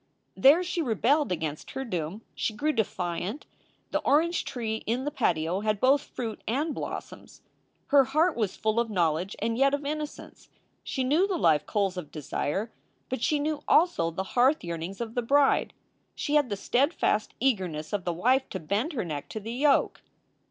There 0.35 0.63
she 0.63 0.81
rebelled 0.81 1.31
against 1.31 1.69
her 1.77 1.85
doom. 1.85 2.23
She 2.33 2.55
grew 2.55 2.71
defiant. 2.71 3.45
The 3.91 3.99
orange 3.99 4.45
tree 4.45 4.77
in 4.87 5.03
the 5.05 5.11
patio 5.11 5.59
had 5.59 5.79
both 5.79 6.01
fruit 6.01 6.41
and 6.47 6.73
blossoms. 6.73 7.43
Her 7.89 8.05
heart 8.05 8.35
was 8.35 8.55
full 8.55 8.79
of 8.79 8.89
knowledge 8.89 9.35
and 9.37 9.59
yet 9.59 9.75
of 9.75 9.85
innocence. 9.85 10.49
She 10.83 11.03
knew 11.03 11.27
the 11.27 11.37
live 11.37 11.67
coals 11.67 11.97
of 11.97 12.09
desire, 12.09 12.71
but 13.09 13.21
she 13.21 13.37
knew 13.37 13.61
also 13.67 14.09
the 14.09 14.23
hearth 14.33 14.63
yearnings 14.63 15.01
of 15.01 15.13
the 15.13 15.21
bride. 15.21 15.71
She 16.15 16.33
had 16.33 16.49
the 16.49 16.57
steadfast 16.57 17.35
eagerness 17.39 17.93
of 17.93 18.03
the 18.03 18.11
wife 18.11 18.49
to 18.49 18.59
bend 18.59 18.93
her 18.93 19.05
neck 19.05 19.29
to 19.29 19.39
the 19.39 19.53
yoke. 19.53 20.01